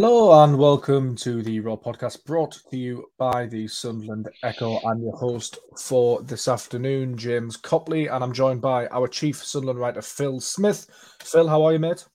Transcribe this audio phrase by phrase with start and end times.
[0.00, 4.78] Hello and welcome to the Raw Podcast brought to you by the Sunderland Echo.
[4.86, 9.80] I'm your host for this afternoon, James Copley, and I'm joined by our chief Sunderland
[9.80, 10.86] writer, Phil Smith.
[11.20, 12.06] Phil, how are you, mate?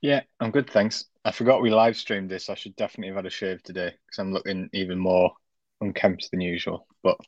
[0.00, 1.06] Yeah, I'm good, thanks.
[1.24, 2.48] I forgot we live streamed this.
[2.48, 5.32] I should definitely have had a shave today because I'm looking even more
[5.80, 7.18] unkempt than usual, but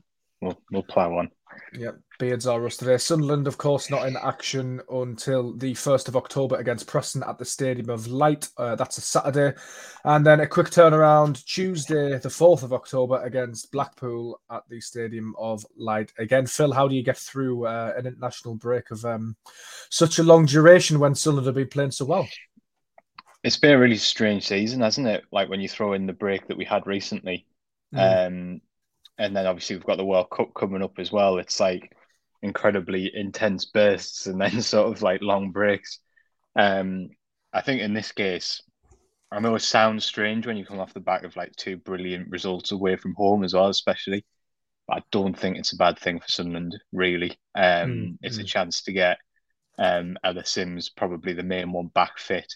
[0.40, 1.32] we'll, we'll plow on.
[1.74, 2.96] Yep, beards are us today.
[2.96, 7.44] Sunderland, of course, not in action until the 1st of October against Preston at the
[7.44, 8.48] Stadium of Light.
[8.56, 9.56] Uh, that's a Saturday.
[10.04, 15.34] And then a quick turnaround Tuesday, the 4th of October against Blackpool at the Stadium
[15.38, 16.12] of Light.
[16.18, 19.36] Again, Phil, how do you get through uh, an international break of um,
[19.90, 22.28] such a long duration when Sunderland have been playing so well?
[23.44, 25.24] It's been a really strange season, hasn't it?
[25.30, 27.46] Like when you throw in the break that we had recently.
[27.94, 28.26] Mm.
[28.26, 28.60] Um,
[29.18, 31.38] and then obviously we've got the World Cup coming up as well.
[31.38, 31.92] It's like
[32.42, 35.98] incredibly intense bursts and then sort of like long breaks.
[36.56, 37.10] Um,
[37.52, 38.62] I think in this case,
[39.30, 42.30] I know it sounds strange when you come off the back of like two brilliant
[42.30, 44.24] results away from home as well, especially.
[44.86, 47.32] But I don't think it's a bad thing for Sunderland, really.
[47.54, 48.14] Um, mm-hmm.
[48.22, 49.18] It's a chance to get
[49.78, 52.54] um, Ellis Simms, probably the main one, back fit.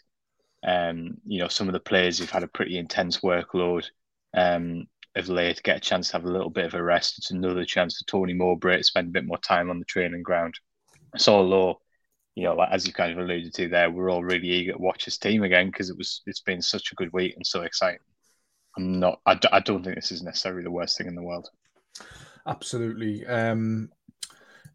[0.66, 3.84] Um, you know, some of the players who've had a pretty intense workload.
[4.32, 7.18] Um, of late get a chance to have a little bit of a rest.
[7.18, 10.22] It's another chance for Tony Mowbray to spend a bit more time on the training
[10.22, 10.54] ground.
[11.16, 11.80] So although,
[12.34, 15.04] you know, as you kind of alluded to there, we're all really eager to watch
[15.04, 18.00] his team again because it was it's been such a good week and so exciting.
[18.76, 19.20] I'm not.
[19.26, 21.48] I, I don't think this is necessarily the worst thing in the world.
[22.46, 23.26] Absolutely.
[23.26, 23.90] Um,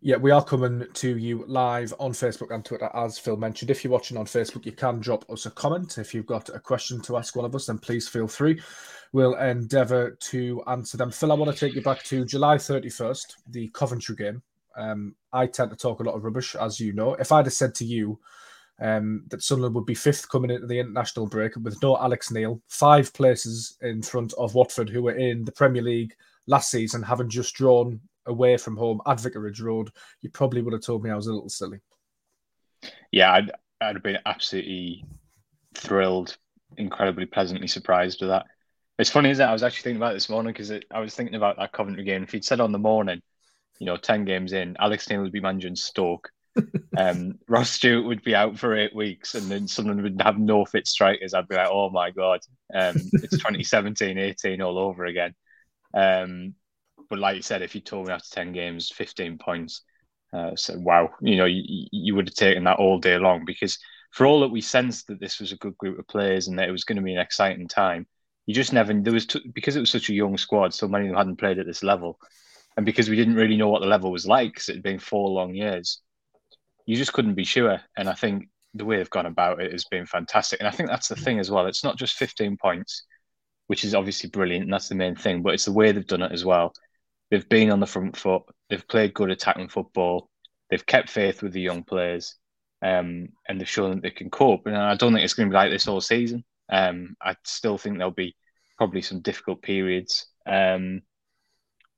[0.02, 3.72] yeah, we are coming to you live on Facebook and Twitter, as Phil mentioned.
[3.72, 5.98] If you're watching on Facebook, you can drop us a comment.
[5.98, 8.62] If you've got a question to ask one of us, then please feel free
[9.14, 11.12] we'll endeavour to answer them.
[11.12, 14.42] Phil, I want to take you back to July 31st, the Coventry game.
[14.76, 17.16] Um, I tend to talk a lot of rubbish, as you know.
[17.16, 18.20] If I'd have said to you
[18.80, 22.62] um, that Sunderland would be fifth coming into the international break with no Alex Neil,
[22.68, 26.16] five places in front of Watford, who were in the Premier League
[26.46, 29.90] last season, having just drawn away from home at Vicarage Road,
[30.22, 31.80] you probably would have told me I was a little silly.
[33.12, 33.52] Yeah, I'd,
[33.82, 35.06] I'd have been absolutely
[35.76, 36.38] thrilled,
[36.78, 38.46] incredibly pleasantly surprised with that.
[39.00, 39.50] It's funny, isn't it?
[39.50, 42.24] I was actually thinking about this morning because I was thinking about that Coventry game.
[42.24, 43.22] If he'd said on the morning,
[43.80, 46.30] you know, 10 games in, Alex Neil would be managing Stoke.
[46.98, 50.66] um, Ross Stewart would be out for eight weeks and then someone would have no
[50.66, 51.36] fit strikers.
[51.36, 52.40] I'd be like, oh my God,
[52.74, 55.36] um, it's 2017 18 all over again.
[55.94, 56.56] Um,
[57.10, 59.82] but like you said, if you told me after 10 games, 15 points,
[60.34, 63.80] uh, so wow, you know, you, you would have taken that all day long because
[64.12, 66.68] for all that we sensed that this was a good group of players and that
[66.68, 68.06] it was going to be an exciting time,
[68.46, 70.74] you just never there was t- because it was such a young squad.
[70.74, 72.18] So many of them hadn't played at this level,
[72.76, 75.00] and because we didn't really know what the level was like, because it had been
[75.00, 76.02] four long years,
[76.86, 77.80] you just couldn't be sure.
[77.98, 80.60] And I think the way they've gone about it has been fantastic.
[80.60, 81.68] And I think that's the thing as well.
[81.68, 83.04] It's not just 15 points,
[83.68, 86.22] which is obviously brilliant, and that's the main thing, but it's the way they've done
[86.22, 86.74] it as well.
[87.30, 88.44] They've been on the front foot.
[88.70, 90.30] They've played good attacking football.
[90.70, 92.36] They've kept faith with the young players,
[92.82, 94.66] um, and they've shown that they can cope.
[94.66, 96.44] And I don't think it's going to be like this all season.
[96.70, 98.36] Um, I still think there'll be
[98.78, 100.28] probably some difficult periods.
[100.46, 101.02] Um,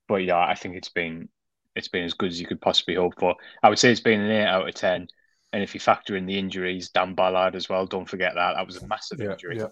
[0.07, 1.29] but yeah, I think it's been
[1.75, 3.35] it's been as good as you could possibly hope for.
[3.63, 5.07] I would say it's been an eight out of ten.
[5.51, 8.65] And if you factor in the injuries, Dan Ballard as well, don't forget that that
[8.67, 9.67] was a massive yeah, injury, yeah.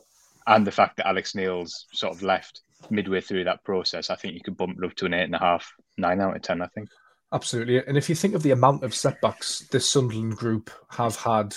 [0.48, 4.34] and the fact that Alex Neil's sort of left midway through that process, I think
[4.34, 6.62] you could bump it up to an eight and a half, nine out of ten.
[6.62, 6.90] I think.
[7.34, 11.54] Absolutely, and if you think of the amount of setbacks this Sunderland group have had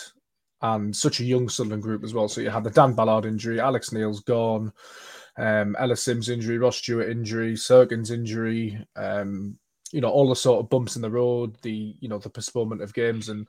[0.63, 2.29] and such a young Sunderland group as well.
[2.29, 4.73] So you had the Dan Ballard injury, Alex Neil's gone,
[5.39, 9.59] um, Ellis Simms injury, Ross Stewart injury, Cirkin's injury, um,
[9.93, 12.83] you know, all the sort of bumps in the road, the you know, the postponement
[12.83, 13.49] of games and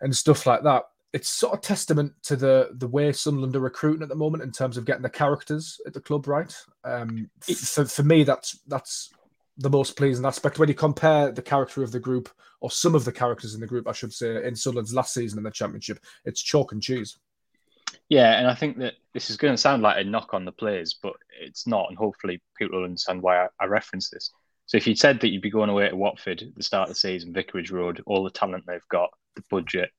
[0.00, 0.84] and stuff like that.
[1.12, 4.52] It's sort of testament to the the way Sunderland are recruiting at the moment in
[4.52, 6.54] terms of getting the characters at the club right.
[6.84, 9.10] Um, for, for me, that's that's
[9.58, 12.30] the most pleasing aspect when you compare the character of the group
[12.60, 15.38] or some of the characters in the group, I should say, in Sunderland's last season
[15.38, 15.98] in the Championship.
[16.24, 17.18] It's chalk and cheese.
[18.08, 20.52] Yeah, and I think that this is going to sound like a knock on the
[20.52, 24.30] players, but it's not, and hopefully people will understand why I, I reference this.
[24.66, 26.94] So if you said that you'd be going away to Watford at the start of
[26.94, 29.90] the season, Vicarage Road, all the talent they've got, the budget,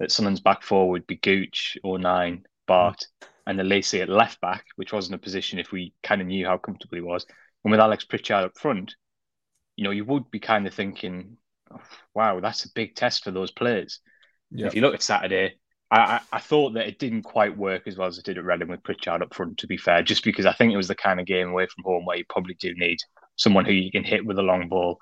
[0.00, 3.06] that Sunderland's back four would be Gooch, or nine Batth,
[3.46, 6.58] and Alese at left back, which wasn't a position if we kind of knew how
[6.58, 7.24] comfortable he was.
[7.64, 8.94] And with Alex Pritchard up front,
[9.76, 11.36] you know, you would be kind of thinking,
[11.70, 11.80] oh,
[12.14, 14.00] wow, that's a big test for those players.
[14.50, 14.68] Yep.
[14.68, 15.58] If you look at Saturday,
[15.90, 18.44] I, I, I, thought that it didn't quite work as well as it did at
[18.44, 20.94] Reading with Pritchard up front, to be fair, just because I think it was the
[20.94, 22.98] kind of game away from home where you probably do need
[23.36, 24.98] someone who you can hit with a long ball.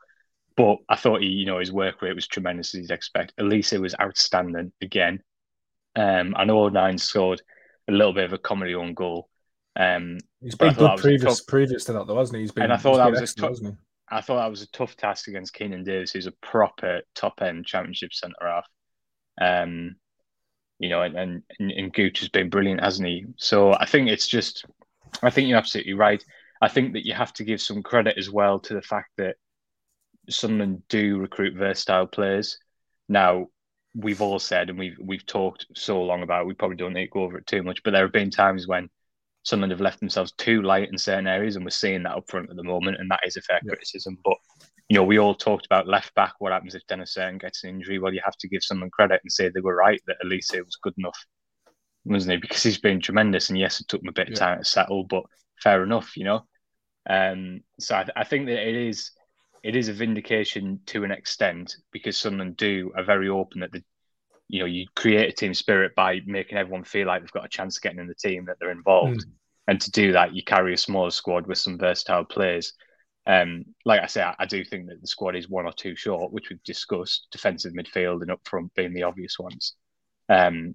[0.58, 3.32] But I thought he, you know, his work rate was tremendous as you'd expect.
[3.38, 5.22] Alese was outstanding again.
[5.94, 7.40] Um, I know O'Nien scored
[7.88, 9.28] a little bit of a comedy on goal.
[9.76, 12.42] Um, he's been good previous tough, previous to that, though, hasn't he?
[12.42, 13.58] He's been, and I thought that was a tough,
[14.10, 17.64] I thought that was a tough task against Keinan Davis, who's a proper top end
[17.64, 18.66] championship centre half.
[19.40, 19.94] Um,
[20.80, 23.26] you know, and, and and Gooch has been brilliant, hasn't he?
[23.36, 24.64] So I think it's just,
[25.22, 26.24] I think you're absolutely right.
[26.60, 29.36] I think that you have to give some credit as well to the fact that
[30.30, 32.58] Sunderland do recruit versatile players.
[33.08, 33.48] Now,
[33.94, 36.42] we've all said and we've we've talked so long about.
[36.42, 38.30] It, we probably don't need to go over it too much, but there have been
[38.30, 38.88] times when
[39.42, 42.50] Sunderland have left themselves too light in certain areas, and we're seeing that up front
[42.50, 43.70] at the moment, and that is a fair yeah.
[43.70, 44.18] criticism.
[44.24, 44.36] But
[44.88, 46.34] you know, we all talked about left back.
[46.38, 47.98] What happens if Dennis Cirkin gets an injury?
[47.98, 50.78] Well, you have to give someone credit and say they were right that Alese was
[50.82, 51.18] good enough,
[52.04, 52.38] wasn't he?
[52.38, 55.04] Because he's been tremendous, and yes, it took him a bit of time to settle,
[55.04, 55.24] but
[55.62, 56.46] fair enough, you know.
[57.08, 59.12] Um, so I, th- I think that it is
[59.62, 63.82] it is a vindication to an extent because Sunderland do are very open that the
[64.48, 67.50] you know, you create a team spirit by making everyone feel like they've got a
[67.50, 69.20] chance of getting in the team, that they're involved.
[69.20, 69.30] Mm.
[69.68, 72.72] And to do that, you carry a smaller squad with some versatile players.
[73.26, 75.94] Um, like I say, I, I, do think that the squad is one or two
[75.94, 79.74] short, which we've discussed, defensive midfield and up front being the obvious ones.
[80.30, 80.74] Um,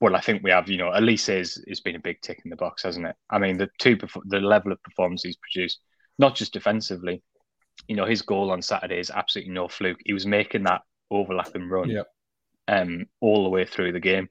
[0.00, 2.50] well, I think we have, you know, Alese is has been a big tick in
[2.50, 3.16] the box, hasn't it?
[3.30, 5.80] I mean, the two the level of performance he's produced,
[6.20, 7.20] not just defensively,
[7.88, 10.00] you know, his goal on Saturday is absolutely no fluke.
[10.04, 12.06] He was making that overlapping run yep
[12.68, 14.28] um, all the way through the game.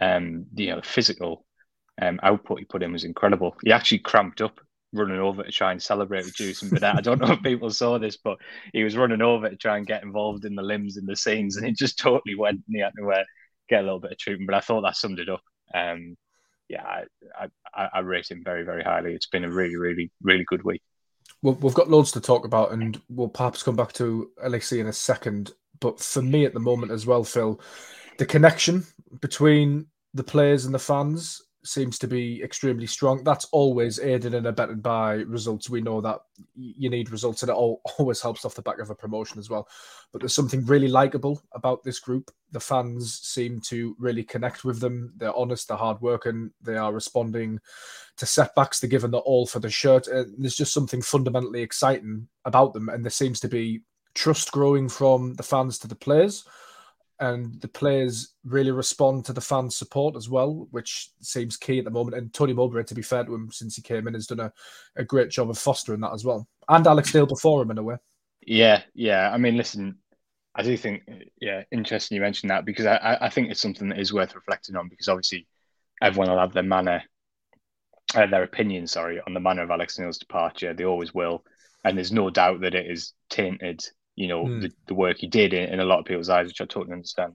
[0.00, 1.44] Um, you know, physical
[2.00, 3.56] um, output he put in was incredible.
[3.64, 4.60] He actually cramped up
[4.92, 6.96] running over to try and celebrate with Jewison Bennette.
[6.96, 8.38] I don't know if people saw this, but
[8.72, 11.56] he was running over to try and get involved in the limbs and the scenes,
[11.56, 12.62] and it just totally went.
[12.66, 13.24] And he had to uh,
[13.68, 14.48] get a little bit of treatment.
[14.48, 15.42] But I thought that summed it up.
[15.74, 16.16] Um,
[16.68, 19.14] yeah, I, I, I rate him very, very highly.
[19.14, 20.82] It's been a really, really, really good week.
[21.42, 24.92] We've got loads to talk about, and we'll perhaps come back to Alese in a
[24.92, 25.52] second.
[25.80, 27.60] But for me at the moment as well, Phil,
[28.18, 28.84] the connection
[29.20, 33.24] between the players and the fans seems to be extremely strong.
[33.24, 35.68] That's always aided and abetted by results.
[35.68, 36.20] We know that
[36.54, 39.50] you need results, and it all, always helps off the back of a promotion as
[39.50, 39.68] well.
[40.12, 42.30] But there's something really likable about this group.
[42.52, 45.12] The fans seem to really connect with them.
[45.16, 47.60] They're honest, they're hardworking, they are responding
[48.16, 48.80] to setbacks.
[48.80, 50.06] They're giving the all for the shirt.
[50.08, 53.82] And there's just something fundamentally exciting about them, and there seems to be
[54.14, 56.44] trust growing from the fans to the players
[57.18, 61.84] and the players really respond to the fans' support as well, which seems key at
[61.84, 62.16] the moment.
[62.16, 64.52] And Tony Mowbray, to be fair to him, since he came in, has done a,
[64.96, 66.46] a great job of fostering that as well.
[66.68, 67.96] And Alex Neil before him, in a way.
[68.46, 69.30] Yeah, yeah.
[69.32, 69.96] I mean, listen,
[70.54, 71.02] I do think,
[71.40, 74.76] yeah, interesting you mentioned that because I, I think it's something that is worth reflecting
[74.76, 75.46] on because obviously
[76.02, 77.02] everyone will have their manner,
[78.14, 80.74] uh, their opinion, sorry, on the manner of Alex Neil's departure.
[80.74, 81.44] They always will.
[81.84, 83.82] And there's no doubt that it is tainted
[84.16, 84.62] you know, mm.
[84.62, 86.94] the, the work he did in, in, a lot of people's eyes, which I totally
[86.94, 87.34] understand.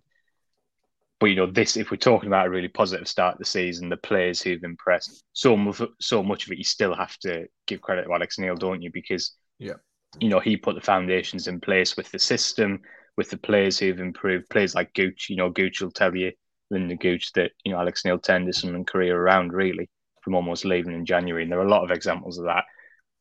[1.20, 3.90] But you know, this if we're talking about a really positive start of the season,
[3.90, 7.82] the players who've impressed, so much, so much of it, you still have to give
[7.82, 8.90] credit to Alex Neil, don't you?
[8.92, 9.76] Because yeah,
[10.20, 12.82] you know, he put the foundations in place with the system,
[13.18, 14.50] with the players who've improved.
[14.50, 16.32] Players like Gooch, you know, Gooch will tell you,
[16.74, 19.92] Lynden Gooch, that you know Alex Neil turned his and career around really
[20.24, 22.64] from almost leaving in January, and there are a lot of examples of that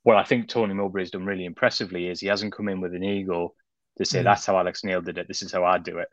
[0.02, 2.94] what I think Tony Mowbray has done really impressively is he hasn't come in with
[2.94, 3.54] an ego
[3.98, 4.24] to say mm.
[4.24, 5.28] that's how Alex Neil did it.
[5.28, 6.08] This is how I do it.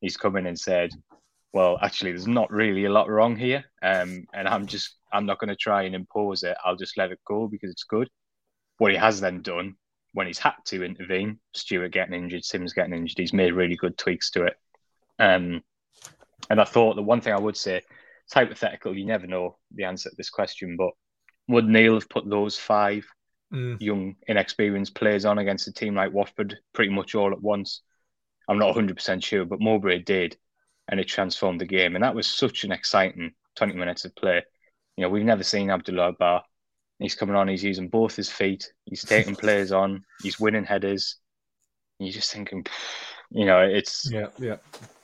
[0.00, 0.90] He's come in and said,
[1.52, 5.38] "Well, actually, there's not really a lot wrong here, um, and I'm just I'm not
[5.38, 6.56] going to try and impose it.
[6.64, 8.08] I'll just let it go because it's good."
[8.78, 9.76] What he has then done
[10.16, 13.98] when he's had to intervene, Stewart getting injured, Simms getting injured, he's made really good
[13.98, 14.54] tweaks to it.
[15.18, 15.62] Um,
[16.48, 17.82] and I thought the one thing I would say,
[18.24, 18.96] it's hypothetical.
[18.96, 20.92] You never know the answer to this question, but
[21.48, 23.06] would Neil have put those five
[23.52, 23.80] mm.
[23.80, 27.82] young, inexperienced players on against a team like Watford pretty much all at once.
[28.48, 30.36] I'm not 100% sure, but Mowbray did,
[30.88, 31.96] and it transformed the game.
[31.96, 34.42] And that was such an exciting 20 minutes of play.
[34.96, 36.42] You know, we've never seen Abdoullah Ba.
[36.98, 41.16] He's coming on, he's using both his feet, he's taking players on, he's winning headers.
[41.98, 42.64] You're just thinking,
[43.30, 44.56] you know, it's yeah, yeah.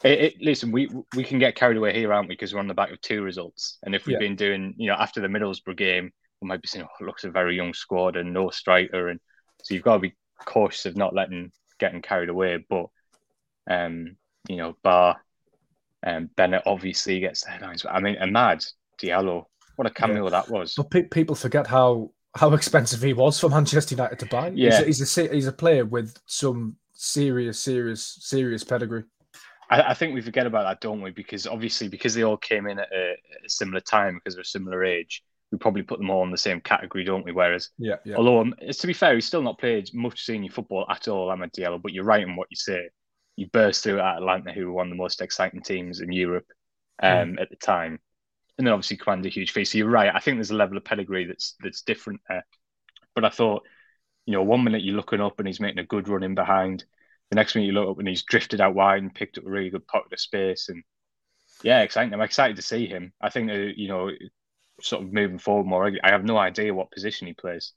[0.02, 2.34] It, it, listen, we we can get carried away here, aren't we?
[2.34, 4.18] Because we're on the back of two results, and if we've yeah.
[4.18, 7.30] been doing, you know, after the Middlesbrough game, we might be saying, "Oh, looks a
[7.30, 9.20] very young squad and no striker," and
[9.62, 12.64] so you've got to be cautious of not letting getting carried away.
[12.68, 12.86] But
[13.70, 14.16] um,
[14.48, 15.16] you know, Ba
[16.02, 17.82] and um, Bennette obviously gets the headlines.
[17.82, 18.66] But I mean, Amad
[19.00, 19.44] Diallo,
[19.76, 20.30] what a cameo yeah.
[20.30, 20.74] that was.
[20.74, 24.52] But pe- people forget how how expensive he was for Manchester United to buy.
[24.54, 29.04] Yeah, he's a, he's a, he's a player with some serious, serious, serious pedigree.
[29.70, 31.10] I, I, think we forget about that, don't we?
[31.10, 34.46] Because obviously, because they all came in at a, a similar time, because they're a
[34.46, 35.22] similar age,
[35.52, 37.30] we probably put them all in the same category, don't we?
[37.30, 38.16] Whereas, yeah, yeah.
[38.16, 41.52] although um, to be fair, he's still not played much senior football at all, Amad
[41.52, 41.80] Diallo.
[41.80, 42.88] But you're right in what you say.
[43.36, 46.46] He burst through at Atalanta, who were one of the most exciting teams in Europe
[47.02, 47.40] um, mm.
[47.40, 48.00] at the time.
[48.58, 49.64] and then obviously command a huge fee.
[49.64, 50.14] So you're right.
[50.14, 52.44] I think there's a level of pedigree that's that's different there.
[53.14, 53.62] But I thought,
[54.26, 56.84] you know, one minute you're looking up and he's making a good run in behind.
[57.30, 59.50] The next minute you look up and he's drifted out wide and picked up a
[59.50, 60.68] really good pocket of space.
[60.68, 60.82] And
[61.62, 62.12] yeah, exciting.
[62.12, 63.12] I'm excited to see him.
[63.20, 64.10] I think, uh, you know,
[64.82, 67.72] sort of moving forward more, I have no idea what position he plays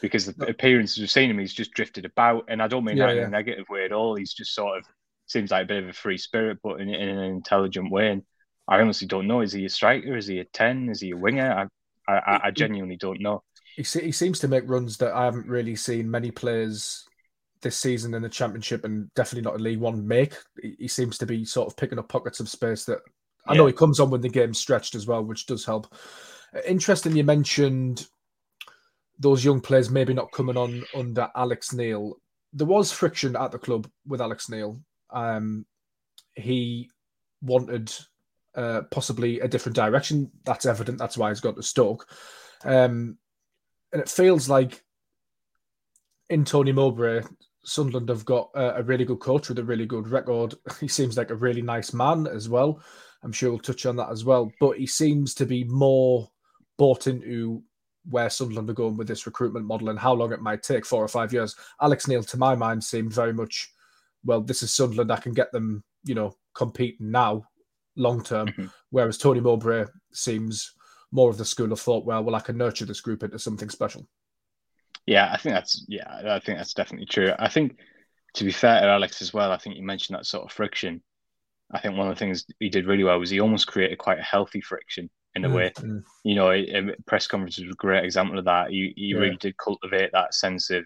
[0.00, 2.44] because the appearances we've seen him, he's just drifted about.
[2.48, 4.16] And I don't mean yeah, that in a negative way at all.
[4.16, 4.84] He's just sort of
[5.26, 8.10] seems like a bit of a free spirit, but in, in an intelligent way.
[8.10, 8.22] And
[8.66, 9.40] I honestly don't know.
[9.40, 10.16] Is he a striker?
[10.16, 10.88] Is he a 10?
[10.88, 11.68] Is he a winger?
[12.08, 13.42] I, I, I genuinely don't know.
[13.76, 17.06] He, he seems to make runs that I haven't really seen many players
[17.62, 20.34] this season in the championship and definitely not in League One make.
[20.78, 23.00] He seems to be sort of picking up pockets of space that
[23.46, 25.94] I know he comes on when the game's stretched as well, which does help.
[26.66, 28.06] Interesting, you mentioned
[29.18, 32.16] those young players maybe not coming on under Alex Neil.
[32.52, 34.80] There was friction at the club with Alex Neil.
[35.10, 35.66] Um,
[36.34, 36.90] he
[37.42, 37.92] wanted
[38.54, 40.30] uh, possibly a different direction.
[40.44, 40.98] That's evident.
[40.98, 42.06] That's why he's got to Stoke.
[42.64, 43.18] Um,
[43.92, 44.82] and it feels like
[46.30, 47.22] in Tony Mowbray,
[47.64, 50.54] Sunderland have got a, a, really good coach with a really good record.
[50.80, 52.82] He seems like a really nice man as well.
[53.22, 54.50] I'm sure we'll touch on that as well.
[54.60, 56.30] But he seems to be more
[56.80, 57.62] bought into
[58.08, 61.04] where Sunderland are going with this recruitment model and how long it might take four
[61.04, 61.54] or five years.
[61.82, 63.70] Alex Neil, to my mind, seemed very much,
[64.24, 65.12] well, this is Sunderland.
[65.12, 67.44] I can get them, you know, competing now,
[67.96, 68.48] long term.
[68.48, 68.64] Mm-hmm.
[68.88, 69.84] Whereas Tony Mowbray
[70.14, 70.72] seems
[71.12, 73.68] more of the school of thought, well, well, I can nurture this group into something
[73.68, 74.08] special.
[75.04, 77.32] Yeah, I think that's yeah, I think that's definitely true.
[77.38, 77.76] I think
[78.36, 81.02] to be fair to Alex as well, I think you mentioned that sort of friction.
[81.70, 84.18] I think one of the things he did really well was he almost created quite
[84.18, 85.72] a healthy friction in a mm, way.
[85.76, 86.02] Mm.
[86.24, 88.72] You know, press conferences was a great example of that.
[88.72, 89.18] You, he yeah.
[89.18, 90.84] really did cultivate that sense of,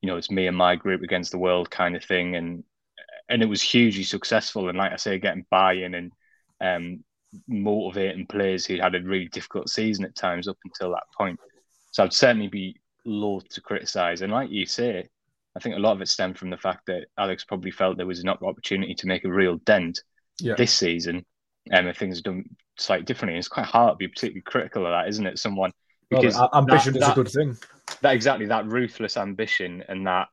[0.00, 2.64] you know, it's me and my group against the world kind of thing, and
[3.28, 4.68] and it was hugely successful.
[4.68, 6.12] And like I say, getting buy-in and
[6.60, 7.04] um,
[7.46, 11.38] motivating players who had a really difficult season at times up until that point.
[11.92, 14.22] So I'd certainly be loath to criticise.
[14.22, 15.08] And like you say,
[15.54, 18.06] I think a lot of it stemmed from the fact that Alex probably felt there
[18.06, 20.02] was an opportunity to make a real dent
[20.40, 20.54] yeah.
[20.56, 21.24] this season.
[21.72, 22.44] Um, if things are done
[22.78, 25.38] slightly differently, it's quite hard to be particularly critical of that, isn't it?
[25.38, 25.72] Someone
[26.10, 27.56] because well, ambition that, is that, a good thing.
[28.02, 30.28] That exactly that ruthless ambition and that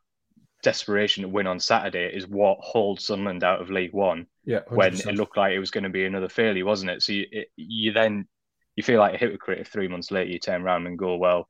[0.61, 4.27] desperation to win on Saturday is what holds Sunderland out of League One.
[4.45, 4.71] Yeah, 100%.
[4.71, 7.01] when it looked like it was going to be another failure, wasn't it?
[7.01, 8.27] So you, it, you then
[8.75, 11.47] you feel like a hypocrite if three months later you turn around and go, well,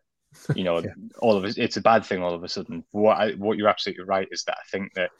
[0.56, 0.94] you know, yeah.
[1.20, 2.84] all of it, it's a bad thing all of a sudden.
[2.92, 5.12] What I, what you're absolutely right is that I think that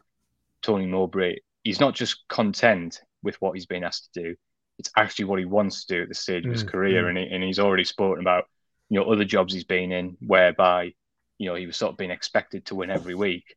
[0.62, 4.36] Tony Mowbray, he's not just content with what he's been asked to do.
[4.80, 7.10] It's actually what he wants to do at this stage of his mm, career, mm.
[7.10, 8.46] and he, and he's already spoken about
[8.90, 10.94] you know other jobs he's been in whereby
[11.38, 13.56] you know he was sort of being expected to win every week,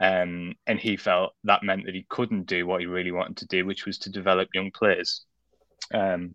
[0.00, 3.46] um, and he felt that meant that he couldn't do what he really wanted to
[3.46, 5.24] do, which was to develop young players.
[5.92, 6.34] Um,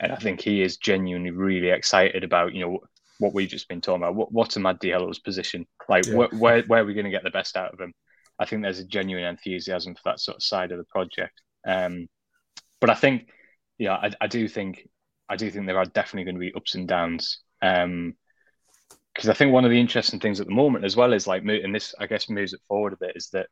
[0.00, 2.80] and I think he is genuinely really excited about you know
[3.18, 4.14] what we've just been talking about.
[4.14, 5.66] What, what's Amad Diallo's position?
[5.88, 6.14] Like, yeah.
[6.14, 7.92] wh- where where are we going to get the best out of him?
[8.38, 11.40] I think there's a genuine enthusiasm for that sort of side of the project.
[11.66, 12.08] Um,
[12.80, 13.28] but I think,
[13.78, 14.88] yeah, I, I, do think,
[15.28, 17.40] I do think there are definitely going to be ups and downs.
[17.62, 18.14] Um,
[19.14, 21.44] because I think one of the interesting things at the moment, as well, is like,
[21.44, 23.46] and this I guess moves it forward a bit, is that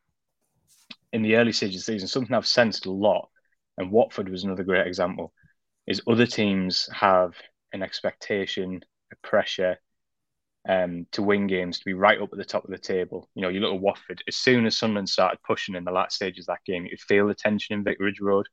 [1.13, 3.29] in the early stages of the season, something I've sensed a lot,
[3.77, 5.31] and Watford was another great example,
[5.87, 7.35] is other teams have
[7.71, 9.77] an expectation a pressure
[10.67, 13.29] um, to win games, to be right up at the top of the table.
[13.35, 16.15] You know, you look at Watford, as soon as Sunderland started pushing in the last
[16.15, 18.47] stages of that game, you could feel the tension in Vicarage Road.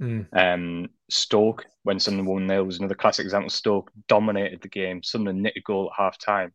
[0.00, 0.26] Mm.
[0.32, 3.50] Um, Stoke, when Sunderland won there was another classic example.
[3.50, 5.02] Stoke dominated the game.
[5.02, 6.52] Sunderland knit a goal at half time,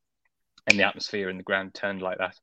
[0.67, 2.35] and the atmosphere in the ground turned like that.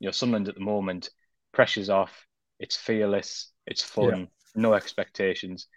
[0.00, 1.10] You know, Sunderland at the moment,
[1.52, 2.26] pressure's off,
[2.58, 4.26] it's fearless, it's fun, yeah.
[4.54, 5.68] no expectations.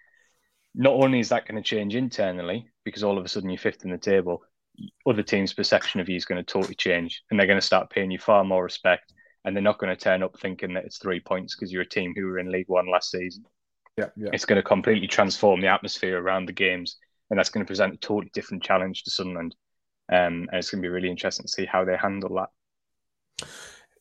[0.76, 3.86] Not only is that going to change internally, because all of a sudden you're fifth
[3.86, 4.44] in the table,
[5.08, 7.90] other teams' perception of you is going to totally change, and they're going to start
[7.90, 9.14] paying you far more respect,
[9.46, 11.90] and they're not going to turn up thinking that it's three points because you're a
[11.90, 13.46] team who were in League One last season.
[14.00, 14.30] Yeah, yeah.
[14.34, 16.98] It's going to completely transform the atmosphere around the games,
[17.30, 19.56] and that's going to present a totally different challenge to Sunderland.
[20.12, 23.48] Um, and it's going to be really interesting to see how they handle that.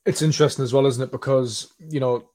[0.05, 1.11] It's interesting as well, isn't it?
[1.11, 2.29] Because you know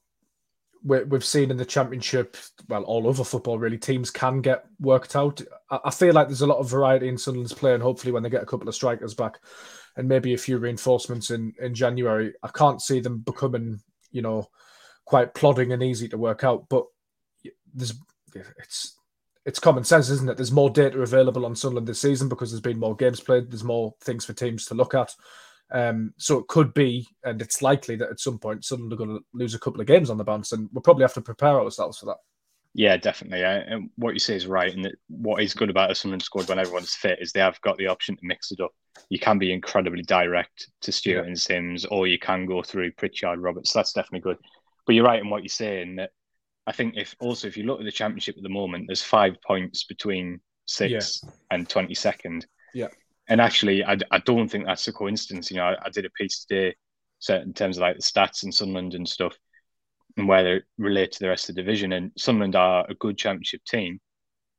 [0.85, 5.41] we've seen in the championship, well, all over football, really, teams can get worked out.
[5.71, 8.29] I feel like there's a lot of variety in Sunderland's play, and hopefully, when they
[8.29, 9.39] get a couple of strikers back
[9.97, 13.79] and maybe a few reinforcements in in January, I can't see them becoming,
[14.11, 14.47] you know,
[15.05, 16.69] quite plodding and easy to work out.
[16.69, 16.85] But
[17.75, 17.93] there's
[18.57, 18.97] it's
[19.45, 20.37] it's common sense, isn't it?
[20.37, 23.51] There's more data available on Sunderland this season because there's been more games played.
[23.51, 25.11] There's more things for teams to look at.
[25.71, 29.17] Um, so it could be, and it's likely that at some point Sunderland are going
[29.17, 31.59] to lose a couple of games on the bounce, and we'll probably have to prepare
[31.59, 32.17] ourselves for that.
[32.73, 33.41] Yeah, definitely.
[33.43, 34.73] And what you say is right.
[34.73, 37.77] And what is good about a Sunderland squad when everyone's fit is they have got
[37.77, 38.71] the option to mix it up.
[39.09, 41.27] You can be incredibly direct to Stewart yeah.
[41.27, 43.71] and Simms, or you can go through Pritchard, Roberts.
[43.71, 44.37] That's definitely good.
[44.85, 45.95] But you're right in what you're saying.
[45.95, 46.11] That
[46.67, 49.35] I think if also if you look at the championship at the moment, there's five
[49.45, 51.29] points between six yeah.
[51.51, 52.45] and twenty second.
[52.73, 52.87] Yeah.
[53.27, 55.49] And actually, I, I don't think that's a coincidence.
[55.49, 56.75] You know, I, I did a piece today,
[57.29, 59.35] in terms of like the stats in Sunderland and stuff
[60.17, 61.93] and where they relate to the rest of the division.
[61.93, 63.99] And Sunderland are a good championship team,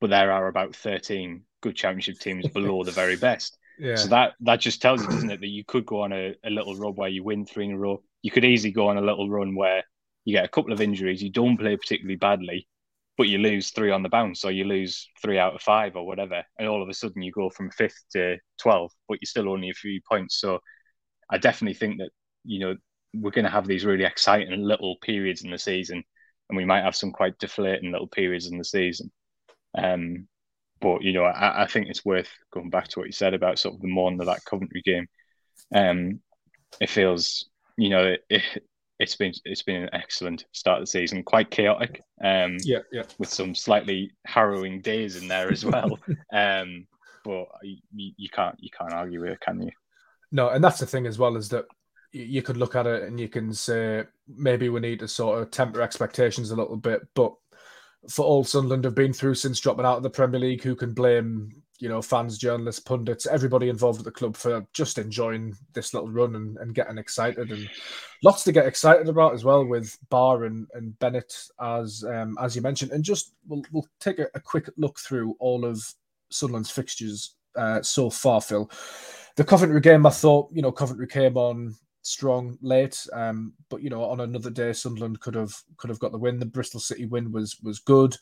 [0.00, 3.58] but there are about 13 good championship teams below the very best.
[3.78, 3.96] Yeah.
[3.96, 6.48] So that that just tells you, doesn't it, that you could go on a, a
[6.48, 8.02] little run where you win three in a row.
[8.22, 9.84] You could easily go on a little run where
[10.26, 12.68] you get a couple of injuries, you don't play particularly badly,
[13.16, 16.04] but you lose three on the bounce, or you lose three out of five, or
[16.04, 19.48] whatever, and all of a sudden you go from fifth to twelve, but you're still
[19.48, 20.38] only a few points.
[20.40, 20.58] So
[21.30, 22.10] I definitely think that
[22.44, 22.76] you know
[23.14, 26.02] we're going to have these really exciting little periods in the season,
[26.50, 29.10] and we might have some quite deflating little periods in the season.
[29.78, 30.26] Um,
[30.80, 33.58] but you know, I, I, think it's worth going back to what you said about
[33.58, 35.06] sort of the morning of that Coventry game.
[35.74, 36.20] Um,
[36.80, 38.62] it feels, you know, it, it,
[39.00, 42.02] has been it's been an excellent start of the season, quite chaotic.
[42.22, 45.98] Um, yeah, yeah, with some slightly harrowing days in there as well.
[46.32, 46.86] um,
[47.24, 49.70] but you, you can't you can't argue with it, can you?
[50.32, 51.66] No, and that's the thing as well is that
[52.12, 55.50] you could look at it and you can say maybe we need to sort of
[55.50, 57.02] temper expectations a little bit.
[57.14, 57.34] But
[58.08, 60.94] for all Sunderland have been through since dropping out of the Premier League, who can
[60.94, 65.94] blame you know fans, journalists, pundits, everybody involved at the club for just enjoying this
[65.94, 67.68] little run and, and getting excited and
[68.22, 72.56] lots to get excited about as well with Ba and, and Bennette as um, as
[72.56, 72.92] you mentioned.
[72.92, 75.82] And just we'll we'll take a, a quick look through all of
[76.30, 78.70] Sunderland's fixtures uh, so far, Phil.
[79.36, 81.74] The Coventry game, I thought, you know, Coventry came on
[82.06, 83.06] strong late.
[83.12, 86.38] Um, but you know, on another day, Sunderland could have could have got the win.
[86.38, 88.16] The Bristol City win was was good.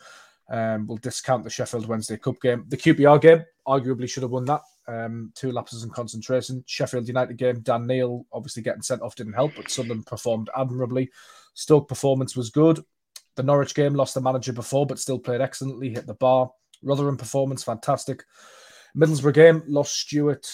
[0.51, 2.65] Um, we'll discount the Sheffield Wednesday Cup game.
[2.69, 4.63] The QPR game arguably should have won that.
[4.87, 6.63] Um, two lapses in concentration.
[6.67, 11.11] Sheffield United game, Dan Neil obviously getting sent off didn't help, but Sunderland performed admirably.
[11.55, 12.85] Stoke performance was good.
[13.37, 16.51] The Norwich game lost the manager before, but still played excellently, hit the bar.
[16.83, 18.25] Rotherham performance fantastic.
[18.97, 20.47] Middlesbrough game lost Stewart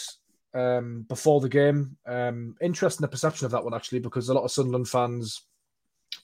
[0.55, 1.96] um, before the game.
[2.07, 5.42] Um, interesting the perception of that one actually, because a lot of Sunderland fans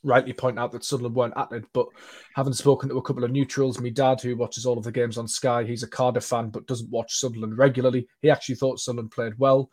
[0.07, 1.65] rightly point out that Sunderland weren't at it.
[1.73, 1.89] But
[2.35, 5.19] having spoken to a couple of neutrals, my dad who watches all of the games
[5.19, 8.09] on Sky, he's a Cardiff fan but doesn't watch Sunderland regularly.
[8.23, 9.71] He actually thought Sunderland played well.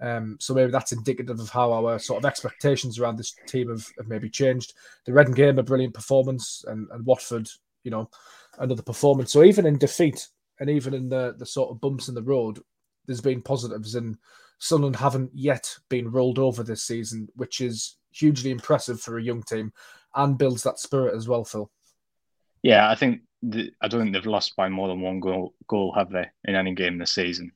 [0.00, 3.86] Um, so maybe that's indicative of how our sort of expectations around this team have,
[3.98, 4.74] have maybe changed.
[5.04, 7.48] The Reading game, a brilliant performance, and, and Watford,
[7.84, 8.10] you know,
[8.58, 9.32] another performance.
[9.32, 10.28] So even in defeat
[10.60, 12.60] and even in the the sort of bumps in the road,
[13.06, 14.16] there's been positives, and
[14.58, 19.42] Sunderland haven't yet been rolled over this season, which is hugely impressive for a young
[19.42, 19.72] team
[20.14, 21.70] and builds that spirit as well, Phil.
[22.62, 25.92] Yeah, I think the, I don't think they've lost by more than one goal, goal
[25.96, 27.52] have they, in any game this season,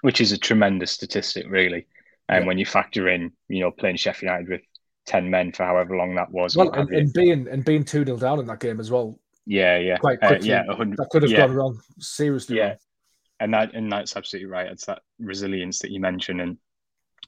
[0.00, 1.86] which is a tremendous statistic, really.
[2.28, 2.46] And yeah.
[2.46, 4.62] when you factor in, you know, playing Sheffield United with
[5.06, 8.16] ten men for however long that was, well, and, and being and being two 0
[8.16, 9.18] down in that game as well.
[9.44, 10.52] Yeah, yeah, quite quickly.
[10.52, 11.38] Uh, yeah, that could have yeah.
[11.38, 12.56] gone wrong seriously.
[12.56, 12.76] Yeah, wrong
[13.42, 14.70] and that and that's absolutely right.
[14.70, 16.58] It's that resilience that you mentioned, and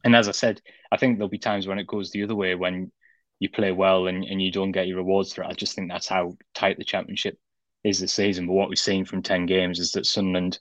[0.05, 0.61] and as I said,
[0.93, 2.93] I think there'll be times when it goes the other way when
[3.41, 5.49] you play well and, and you don't get your rewards for it.
[5.49, 7.39] I just think that's how tight the championship
[7.83, 8.47] is this season.
[8.47, 10.59] But what we've seen from ten games is that Sunderland,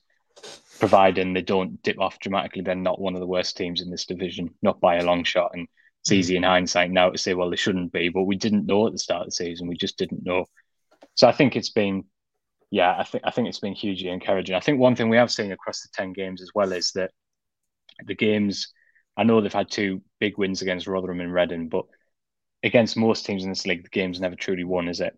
[0.78, 4.06] providing they don't dip off dramatically, they're not one of the worst teams in this
[4.06, 5.52] division, not by a long shot.
[5.54, 5.68] And
[6.00, 6.16] it's mm.
[6.16, 8.92] easy in hindsight now to say, well, they shouldn't be, but we didn't know at
[8.92, 9.68] the start of the season.
[9.68, 10.46] We just didn't know.
[11.14, 12.04] So I think it's been
[12.70, 14.56] yeah, I think I think it's been hugely encouraging.
[14.56, 17.10] I think one thing we have seen across the ten games as well is that
[18.06, 18.72] the games.
[19.16, 21.84] I know they've had two big wins against Rotherham and Reading, but
[22.62, 25.16] against most teams in this league, the game's never truly won, is it?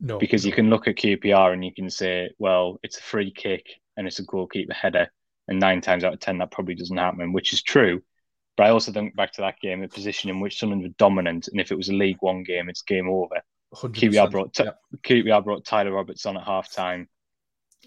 [0.00, 0.18] No.
[0.18, 3.66] Because you can look at QPR and you can say, well, it's a free kick
[3.96, 5.08] and it's a goalkeeper header,
[5.48, 8.02] and nine times out of ten that probably doesn't happen, which is true.
[8.56, 11.48] But I also think back to that game, a position in which Sunderland were dominant,
[11.48, 13.42] and if it was a League One game, it's game over.
[13.74, 14.70] QPR brought yeah.
[15.02, 17.08] QPR brought Tyler Roberts on at half time.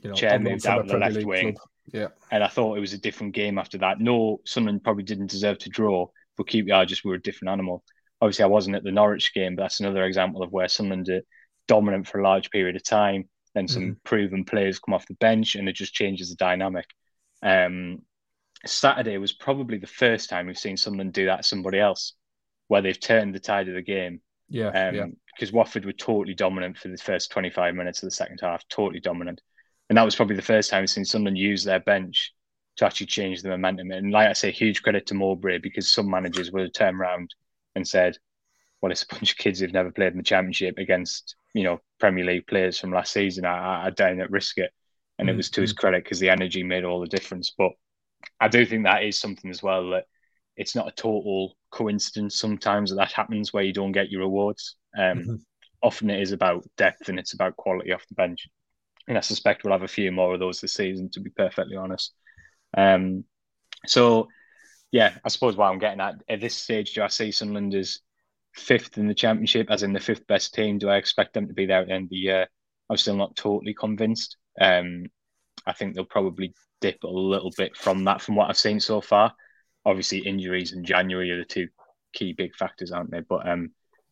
[0.01, 1.55] You know, Chair moved out the left League wing.
[1.55, 1.69] Club.
[1.93, 2.07] Yeah.
[2.31, 3.99] And I thought it was a different game after that.
[3.99, 7.83] No, Sunderland probably didn't deserve to draw, but QPR just were a different animal.
[8.21, 11.21] Obviously, I wasn't at the Norwich game, but that's another example of where Sunderland are
[11.67, 13.29] dominant for a large period of time.
[13.55, 13.93] Then some mm-hmm.
[14.03, 16.85] proven players come off the bench, and it just changes the dynamic.
[17.41, 18.03] Um,
[18.65, 22.13] Saturday was probably the first time we've seen Sunderland do that to somebody else,
[22.67, 24.21] where they've turned the tide of the game.
[24.49, 25.05] Yeah, um, yeah
[25.39, 28.99] because Watford were totally dominant for the first 25 minutes of the second half, totally
[28.99, 29.41] dominant.
[29.89, 32.33] And that was probably the first time since Sunderland used their bench
[32.77, 33.91] to actually change the momentum.
[33.91, 37.33] And like I say, huge credit to Mowbray because some managers would have turned around
[37.75, 38.17] and said,
[38.81, 41.79] well, it's a bunch of kids who've never played in the championship against you know
[41.99, 44.71] Premier League players from last season, I, I not risk it,
[45.17, 45.33] and mm-hmm.
[45.33, 45.79] it was to his mm-hmm.
[45.79, 47.53] credit because the energy made all the difference.
[47.57, 47.71] But
[48.39, 50.05] I do think that is something as well that
[50.55, 54.75] it's not a total coincidence sometimes that that happens where you don't get your rewards.
[54.97, 55.35] Um, mm-hmm.
[55.81, 58.47] Often it is about depth and it's about quality off the bench.
[59.09, 61.75] And I suspect we'll have a few more of those this season, to be perfectly
[61.75, 62.13] honest.
[62.77, 63.25] Um,
[63.87, 64.27] so,
[64.91, 67.99] yeah, I suppose what I'm getting at at this stage, do I see Sunderland as
[68.53, 70.77] fifth in the championship, as in the fifth best team?
[70.77, 72.47] Do I expect them to be there at the end of the year?
[72.87, 74.37] I'm still not totally convinced.
[74.61, 75.07] Um,
[75.65, 79.01] I think they'll probably dip a little bit from that, from what I've seen so
[79.01, 79.33] far.
[79.85, 81.67] Obviously, injuries in January are the two
[82.13, 83.21] key big factors, aren't they?
[83.21, 83.71] But um,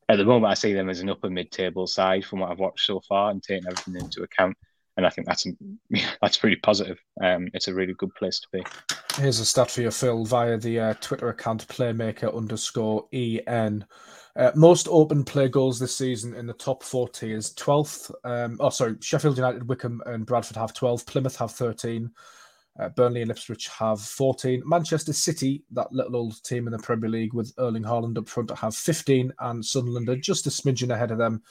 [0.10, 2.86] at the moment, I see them as an upper mid-table side from what I've watched
[2.86, 4.58] so far and taking everything into account.
[4.98, 5.48] And I think that's
[6.22, 7.00] that's pretty positive.
[7.24, 8.64] Um, it's a really good place to be.
[9.16, 13.86] Here's a stat for you, Phil, via the uh, Twitter account playmaker underscore en.
[14.36, 18.12] Uh, most open play goals this season in the top 40 is 12th.
[18.24, 21.08] Um, oh, sorry, Sheffield United, Wycombe, and Bradford have 12.
[21.08, 22.12] Plymouth have 13.
[22.80, 24.62] Uh, Burnley and Ipswich have 14.
[24.64, 28.56] Manchester City, that little old team in the Premier League with Erling Haaland up front,
[28.56, 29.34] have 15.
[29.40, 31.42] And Sunderland are just a smidgen ahead of them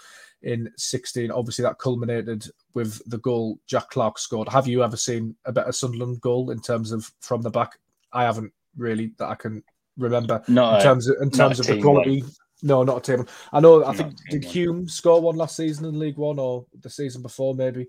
[0.43, 1.31] in 16.
[1.31, 4.49] Obviously, that culminated with the goal Jack Clarke scored.
[4.49, 7.79] Have you ever seen a better Sunderland goal in terms of from the back?
[8.13, 9.63] I haven't really that I can
[9.97, 10.43] remember.
[10.49, 12.23] Not in terms of in terms of the quality.
[12.23, 12.31] One.
[12.63, 13.27] No, not a team.
[13.53, 13.85] I know.
[13.85, 17.23] I not think did Hume score one last season in League One or the season
[17.23, 17.87] before, maybe.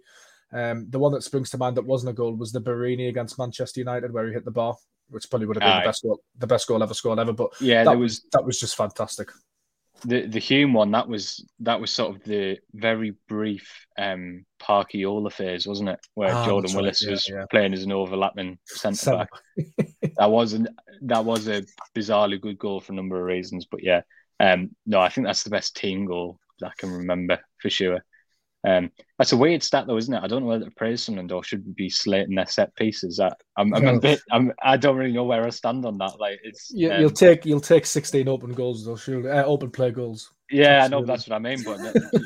[0.51, 3.37] Um, the one that springs to mind that wasn't a goal was the Borini against
[3.37, 4.75] Manchester United, where he hit the bar,
[5.09, 5.81] which probably would have been Aye.
[5.81, 7.33] the best goal, the best goal ever scored ever.
[7.33, 9.29] But yeah, that was that was just fantastic.
[10.05, 15.05] The the Hume one that was that was sort of the very brief um Parky
[15.05, 15.99] Ola phase, wasn't it?
[16.13, 17.09] Where ah, Jordan Willis right.
[17.09, 17.45] yeah, was yeah.
[17.49, 19.29] playing as an overlapping centre back.
[20.17, 20.67] that wasn't
[21.01, 21.63] that was a
[21.95, 24.01] bizarrely good goal for a number of reasons, but yeah,
[24.39, 28.03] um, no, I think that's the best team goal that I can remember for sure.
[28.67, 30.21] Um, that's a weird stat, though, isn't it?
[30.21, 33.19] I don't know whether to praise Sunderland or should be slating their set pieces.
[33.19, 34.19] I, I'm, I'm a bit.
[34.29, 34.51] I'm.
[34.61, 36.19] I don't really know where I stand on that.
[36.19, 36.69] Like, it's.
[36.71, 37.45] You, will um, take.
[37.45, 38.97] You'll take 16 open goals, though.
[38.97, 40.33] Surely, uh, open play goals.
[40.51, 40.85] Yeah, Absolutely.
[40.85, 41.63] I know that's what I mean.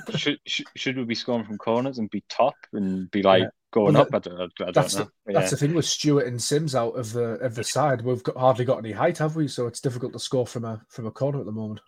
[0.05, 3.43] But should, should, should we be scoring from corners and be top and be like
[3.43, 3.49] yeah.
[3.71, 4.09] going well, up?
[4.13, 5.09] I don't, I don't that's know.
[5.25, 8.01] The, That's the thing with Stewart and Simms out of the of the side.
[8.01, 9.47] We've got, hardly got any height, have we?
[9.47, 11.81] So it's difficult to score from a from a corner at the moment.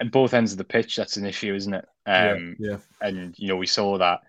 [0.00, 1.84] And both ends of the pitch, that's an issue, isn't it?
[2.06, 2.76] Um, yeah, yeah.
[3.00, 4.20] And you know, we saw that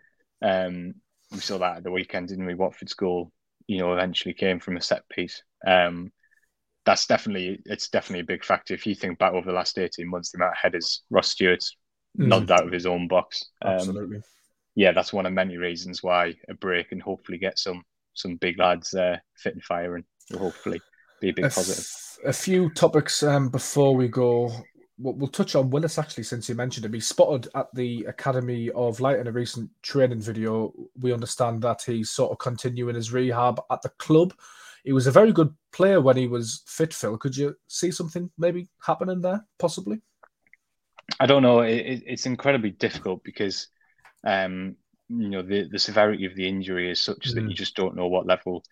[0.41, 0.95] um,
[1.31, 2.55] we saw that at the weekend, didn't we?
[2.55, 3.31] Watford's goal,
[3.67, 5.43] you know, eventually came from a set piece.
[5.65, 6.11] Um,
[6.85, 8.73] that's definitely it's definitely a big factor.
[8.73, 11.75] If you think back over the last eighteen months, the amount of headers Ross Stewart's
[12.17, 12.27] mm.
[12.27, 13.45] knocked out of his own box.
[13.61, 14.21] Um, Absolutely.
[14.75, 18.57] Yeah, that's one of many reasons why a break and hopefully get some some big
[18.57, 20.05] lads uh, fit and firing.
[20.31, 20.81] Will hopefully
[21.21, 21.85] be a big a positive.
[21.85, 24.51] F- a few topics um, before we go
[24.99, 26.93] we'll, we'll touch on Willis actually, since you mentioned him.
[26.93, 30.73] He spotted at the Academy of Light in a recent training video.
[30.99, 34.33] We understand that he's sort of continuing his rehab at the club.
[34.83, 37.17] He was a very good player when he was fit, Phil.
[37.17, 40.01] Could you see something maybe happening there, possibly?
[41.19, 41.61] I don't know.
[41.61, 43.67] It, it's incredibly difficult because,
[44.23, 44.75] um,
[45.09, 47.35] you know, the, the severity of the injury is such mm.
[47.35, 48.63] that you just don't know what level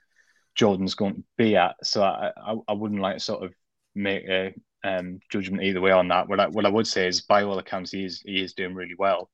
[0.56, 1.76] Jordan's going to be at.
[1.84, 3.54] So I, I, I wouldn't like to sort of
[3.98, 6.28] make a um, judgment either way on that.
[6.28, 8.76] What I, what I would say is, by all accounts, he is he is doing
[8.76, 9.30] really well,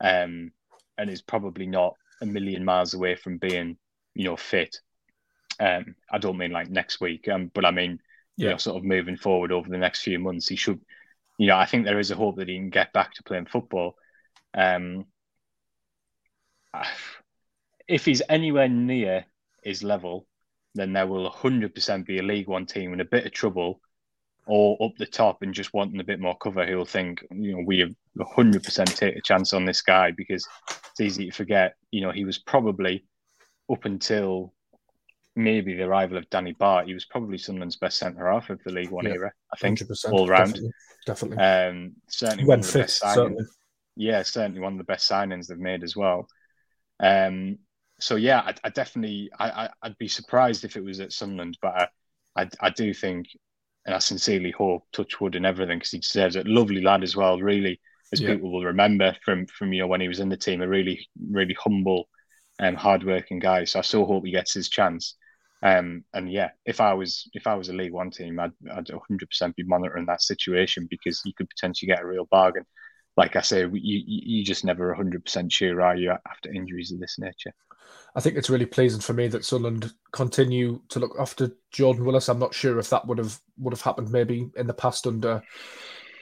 [0.00, 0.52] um,
[0.98, 3.76] and is probably not a million miles away from being,
[4.14, 4.76] you know, fit.
[5.58, 8.00] Um, I don't mean like next week, um, but I mean,
[8.36, 8.44] yeah.
[8.44, 10.80] you know, sort of moving forward over the next few months, he should.
[11.38, 13.46] You know, I think there is a hope that he can get back to playing
[13.46, 13.94] football.
[14.52, 15.06] Um,
[17.88, 19.24] if he's anywhere near
[19.64, 20.26] his level,
[20.74, 23.80] then there will 100% be a League One team in a bit of trouble
[24.50, 27.62] or up the top and just wanting a bit more cover, who'll think, you know,
[27.64, 30.44] we have 100% take a chance on this guy because
[30.90, 33.04] it's easy to forget, you know, he was probably
[33.70, 34.52] up until
[35.36, 38.72] maybe the arrival of Danny Batth, he was probably Sunderland's best centre half of the
[38.72, 40.54] League One yeah, era, I think, all round.
[41.06, 41.36] Definitely.
[41.36, 41.44] definitely.
[41.44, 43.44] Um, certainly when fit, certainly.
[43.94, 46.26] Yeah, certainly one of the best signings they've made as well.
[46.98, 47.58] Um,
[48.00, 51.56] so yeah, I, I definitely, I, I, would be surprised if it was at Sunderland,
[51.62, 51.88] but
[52.36, 53.28] I, I, I do think
[53.86, 56.46] and I sincerely hope Touchwood and everything because he deserves it.
[56.46, 57.80] Lovely lad as well, really,
[58.12, 58.34] as yeah.
[58.34, 61.06] people will remember from from you know when he was in the team, a really
[61.30, 62.08] really humble
[62.58, 63.64] and um, hardworking guy.
[63.64, 65.16] So I so hope he gets his chance.
[65.62, 68.86] Um, and yeah, if I was if I was a League One team, I'd I'd
[68.86, 72.64] 100% be monitoring that situation because you could potentially get a real bargain.
[73.16, 77.18] Like I say, you you just never 100% sure are you after injuries of this
[77.18, 77.52] nature.
[78.14, 82.28] I think it's really pleasing for me that Sunderland continue to look after Jordan Willis.
[82.28, 85.42] I'm not sure if that would have would have happened maybe in the past under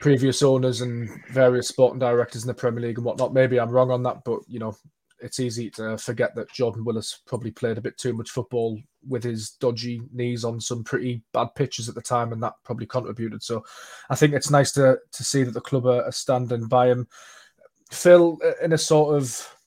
[0.00, 3.32] previous owners and various sporting directors in the Premier League and whatnot.
[3.32, 4.76] Maybe I'm wrong on that, but you know,
[5.20, 9.24] it's easy to forget that Jordan Willis probably played a bit too much football with
[9.24, 13.42] his dodgy knees on some pretty bad pitches at the time, and that probably contributed.
[13.42, 13.64] So,
[14.10, 17.08] I think it's nice to to see that the club are, standing by him.
[17.90, 19.57] Phil, in a sort of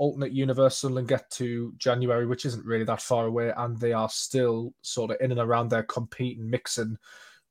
[0.00, 4.08] alternate universe, and get to January, which isn't really that far away, and they are
[4.08, 6.96] still sort of in and around there competing, mixing.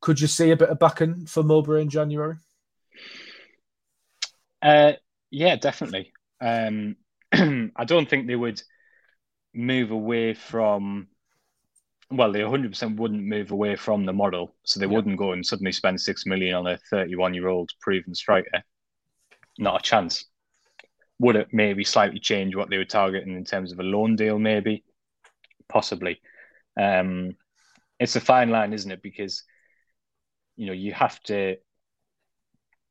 [0.02, 2.38] Could you see a bit of backing for Mowbray in January?
[4.64, 4.94] Uh,
[5.30, 6.12] yeah, definitely.
[6.42, 6.96] Um,
[7.32, 8.62] I don't think they would
[9.54, 11.08] move away from.
[12.12, 14.94] Well, they 100% wouldn't move away from the model, so they yeah.
[14.94, 18.64] wouldn't go and suddenly spend six million on a 31-year-old proven striker.
[19.60, 20.26] Not a chance.
[21.20, 24.40] Would it maybe slightly change what they were targeting in terms of a loan deal?
[24.40, 24.84] Maybe,
[25.68, 26.22] possibly.
[26.80, 27.36] Um,
[28.00, 29.02] it's a fine line, isn't it?
[29.02, 29.44] Because
[30.56, 31.58] you know you have to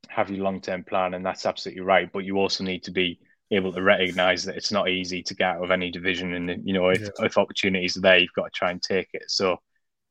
[0.08, 2.10] have your long-term plan, and that's absolutely right.
[2.12, 3.18] But you also need to be
[3.50, 6.74] able to recognize that it's not easy to get out of any division, and you
[6.74, 7.24] know if, yeah.
[7.24, 9.30] if opportunities are there, you've got to try and take it.
[9.30, 9.56] So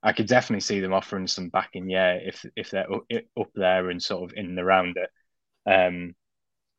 [0.01, 4.01] I could definitely see them offering some backing, yeah, if if they're up there and
[4.01, 5.09] sort of in and around it.
[5.69, 6.15] Um,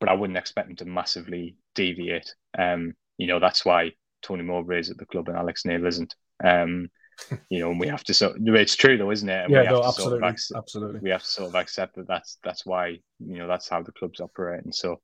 [0.00, 2.34] but I wouldn't expect them to massively deviate.
[2.58, 6.14] Um, you know that's why Tony Mowbray is at the club and Alex Neil isn't.
[6.42, 6.88] Um,
[7.50, 8.36] you know, and we have to sort.
[8.40, 9.50] It's true though, isn't it?
[9.50, 11.00] yeah, no, absolutely, sort of absolutely.
[11.00, 13.92] We have to sort of accept that that's that's why you know that's how the
[13.92, 15.00] club's operate, and so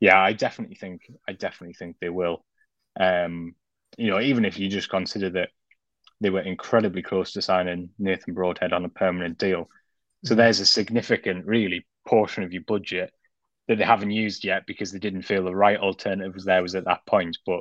[0.00, 2.44] yeah, I definitely think I definitely think they will.
[2.98, 3.54] Um,
[3.96, 5.50] you know, even if you just consider that
[6.20, 9.68] they were incredibly close to signing Nathan Broadhead on a permanent deal,
[10.24, 10.38] so mm-hmm.
[10.38, 13.12] there's a significant, really, portion of your budget
[13.68, 16.74] that they haven't used yet because they didn't feel the right alternative was there was
[16.74, 17.36] at that point.
[17.46, 17.60] But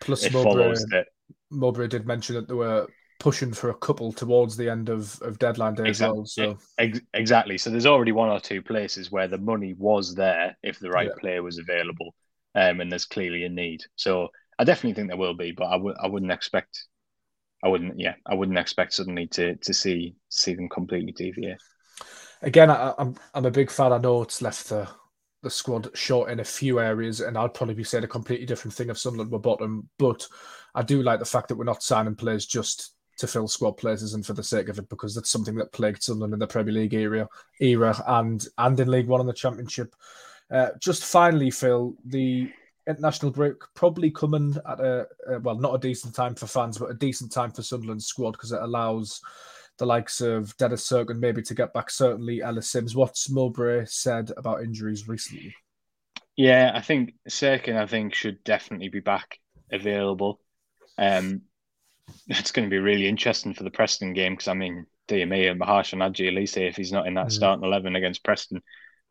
[0.00, 1.06] plus, it Mowbray, follows that
[1.50, 2.86] Mowbray did mention that there were
[3.18, 6.56] pushing for a couple towards the end of, of deadline day exactly, as well.
[6.56, 7.56] So ex- exactly.
[7.56, 11.08] So there's already one or two places where the money was there if the right
[11.08, 11.20] yeah.
[11.20, 12.14] player was available,
[12.54, 13.82] um, and there's clearly a need.
[13.96, 14.28] So
[14.58, 16.86] I definitely think there will be, but I would I wouldn't expect.
[17.64, 21.58] I wouldn't, yeah, I wouldn't expect suddenly to to see see them completely deviate.
[22.42, 23.92] Again, I, I'm I'm a big fan.
[23.92, 24.88] I know it's left the
[25.42, 28.74] the squad short in a few areas, and I'd probably be saying a completely different
[28.74, 29.88] thing if Sunderland were bottom.
[29.98, 30.26] But
[30.74, 34.14] I do like the fact that we're not signing players just to fill squad places
[34.14, 36.72] and for the sake of it, because that's something that plagued Sunderland in the Premier
[36.72, 37.28] League era,
[37.60, 39.94] era and and in League One and the Championship.
[40.50, 42.50] Uh, just finally, Phil, the
[42.86, 46.90] international break probably coming at a, a, well, not a decent time for fans, but
[46.90, 49.20] a decent time for Sunderland's squad because it allows
[49.78, 51.90] the likes of Dennis Cirkin maybe to get back.
[51.90, 52.94] Certainly, Ellis Simms.
[52.94, 55.54] What's Mowbray said about injuries recently?
[56.36, 59.38] Yeah, I think Cirkin, I think, should definitely be back
[59.70, 60.40] available.
[60.98, 61.42] Um,
[62.26, 65.46] it's going to be really interesting for the Preston game because I mean, dear me,
[65.46, 67.32] Mahesh and Aji Alese, if he's not in that mm.
[67.32, 68.62] starting eleven against Preston,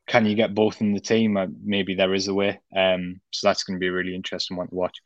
[0.07, 1.37] can you get both in the team?
[1.37, 2.59] Uh, maybe there is a way.
[2.75, 4.97] Um, so that's going to be a really interesting one to watch.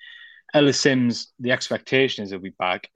[0.53, 2.89] Ellis Simms, the expectation is he'll be back,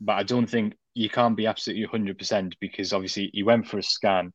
[0.00, 3.78] but I don't think you can't be absolutely hundred percent because obviously he went for
[3.78, 4.32] a scan,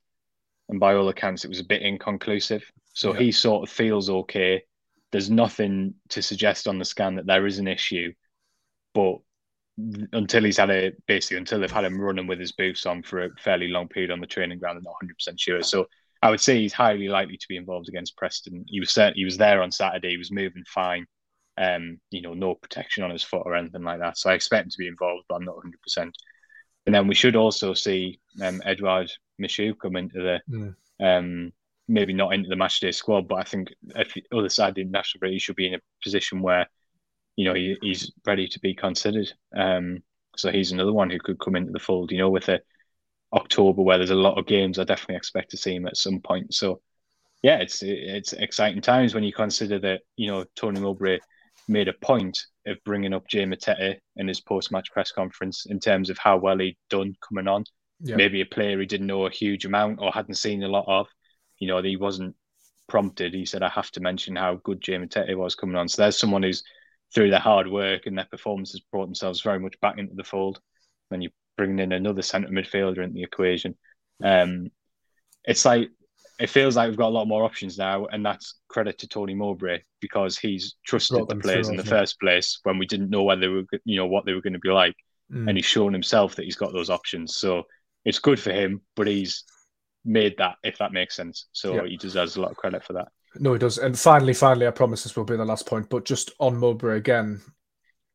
[0.70, 2.64] and by all accounts it was a bit inconclusive.
[2.94, 3.20] So yeah.
[3.20, 4.64] he sort of feels okay.
[5.12, 8.14] There's nothing to suggest on the scan that there is an issue,
[8.94, 9.18] but
[10.14, 13.26] until he's had a basically until they've had him running with his boots on for
[13.26, 14.78] a fairly long period on the training ground.
[14.78, 15.62] I'm not 100 percent sure.
[15.62, 15.88] So
[16.22, 18.66] I would say he's highly likely to be involved against Preston.
[18.68, 20.12] He was he was there on Saturday.
[20.12, 21.06] He was moving fine.
[21.58, 24.18] Um, you know, no protection on his foot or anything like that.
[24.18, 26.14] So I expect him to be involved, but I'm not 100.
[26.86, 30.76] And then we should also see um, Edouard Michut come into the mm.
[31.00, 31.52] um,
[31.88, 35.20] maybe not into the matchday squad, but I think if the other side the national
[35.20, 36.68] break, he should be in a position where
[37.36, 39.32] you know, he, he's ready to be considered.
[39.56, 40.04] Um,
[40.38, 42.12] so he's another one who could come into the fold.
[42.12, 42.62] You know, with a
[43.34, 46.20] October where there's a lot of games, I definitely expect to see him at some
[46.20, 46.54] point.
[46.54, 46.82] So
[47.44, 51.20] yeah, it's it's exciting times when you consider that you know Tony Mowbray
[51.68, 56.10] made a point of bringing up Jay Matete in his post-match press conference in terms
[56.10, 57.64] of how well he'd done coming on.
[58.00, 58.16] Yeah.
[58.16, 61.08] Maybe a player he didn't know a huge amount or hadn't seen a lot of.
[61.60, 62.36] You know, he wasn't
[62.88, 63.34] prompted.
[63.34, 66.18] He said, "I have to mention how good Jay Matete was coming on." So there's
[66.18, 66.64] someone who's
[67.14, 70.60] through their hard work and their performances brought themselves very much back into the fold.
[71.10, 73.78] When you bring in another centre midfielder into the equation,
[74.24, 74.70] um,
[75.46, 75.90] it's like
[76.40, 79.34] it feels like we've got a lot more options now, and that's credit to Tony
[79.34, 83.42] Mowbray because he's trusted the players in the first place when we didn't know whether
[83.42, 84.96] they were, you know, what they were going to be like,
[85.32, 85.48] mm.
[85.48, 87.36] and he's shown himself that he's got those options.
[87.36, 87.64] So
[88.04, 89.44] it's good for him, but he's
[90.04, 91.48] made that, if that makes sense.
[91.54, 91.88] So yeah.
[91.88, 93.08] he deserves a lot of credit for that.
[93.38, 93.78] No, he does.
[93.78, 95.90] And finally, finally, I promise this will be the last point.
[95.90, 97.42] But just on Mowbray again,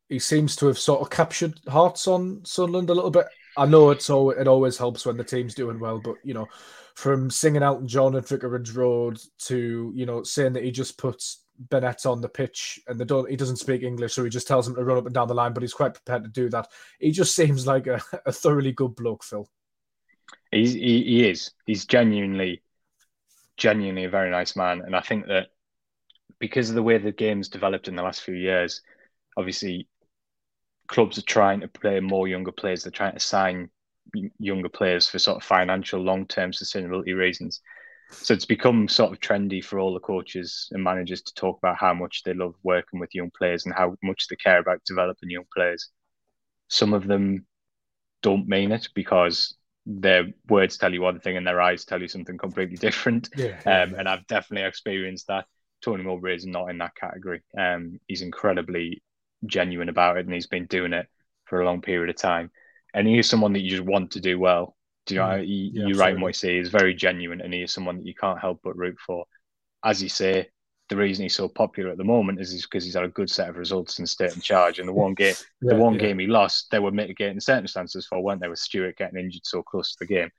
[0.09, 3.27] he seems to have sort of captured hearts on Sunderland a little bit.
[3.57, 6.47] I know it's all it always helps when the team's doing well, but you know,
[6.95, 11.43] from singing Elton John at Vicarage Road to you know saying that he just puts
[11.69, 14.67] Bennette on the pitch and they don't he doesn't speak English, so he just tells
[14.67, 16.67] him to run up and down the line, but he's quite prepared to do that.
[16.99, 19.47] He just seems like a, a thoroughly good bloke, Phil.
[20.51, 21.51] He's, he, he is.
[21.65, 22.61] He's genuinely,
[23.57, 24.81] genuinely a very nice man.
[24.81, 25.47] And I think that
[26.39, 28.81] because of the way the game's developed in the last few years,
[29.37, 29.87] obviously
[30.87, 32.83] clubs are trying to play more younger players.
[32.83, 33.69] They're trying to sign
[34.39, 37.61] younger players for sort of financial long term sustainability reasons.
[38.11, 41.77] So it's become sort of trendy for all the coaches and managers to talk about
[41.77, 45.29] how much they love working with young players and how much they care about developing
[45.29, 45.89] young players.
[46.67, 47.45] Some of them
[48.21, 52.07] don't mean it because their words tell you one thing and their eyes tell you
[52.07, 53.29] something completely different.
[53.35, 55.45] Yeah, um, and I've definitely experienced that.
[55.83, 57.41] Tony Mowbray is not in that category.
[57.57, 59.01] Um, he's incredibly
[59.45, 61.07] genuine about it and he's been doing it
[61.45, 62.51] for a long period of time.
[62.93, 64.75] And he is someone that you just want to do well.
[65.05, 65.27] Do you know?
[65.27, 66.35] Mm, he, yeah, you're right in what.
[66.35, 69.25] He's very genuine, and he is someone that you can't help but root for.
[69.83, 70.49] As you say,
[70.89, 73.49] the reason he's so popular at the moment is because he's had a good set
[73.49, 74.77] of results and stayed in charge.
[74.77, 76.01] And the one game, yeah, the one yeah.
[76.01, 78.49] game he lost, there were mitigating circumstances for, weren't there?
[78.49, 80.29] With Stewart getting injured so close to the game,